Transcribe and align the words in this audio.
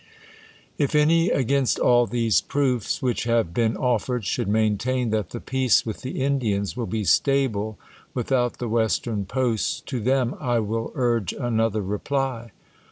IF 0.79 0.95
any, 0.95 1.29
against 1.29 1.77
all 1.77 2.07
these 2.07 2.41
proofs 2.41 3.03
which 3.03 3.25
have 3.25 3.53
been 3.53 3.77
offered, 3.77 4.25
should 4.25 4.47
maintain 4.47 5.11
that 5.11 5.29
the 5.29 5.39
peace 5.39 5.85
with 5.85 6.01
the 6.01 6.23
Indians 6.23 6.75
will 6.75 6.87
be 6.87 7.03
stable 7.03 7.77
without 8.15 8.57
the 8.57 8.67
Western 8.67 9.25
Posts, 9.25 9.81
to 9.81 9.99
them 9.99 10.33
I 10.41 10.57
will 10.57 10.91
urge 10.95 11.33
another 11.33 11.83
reply. 11.83 12.49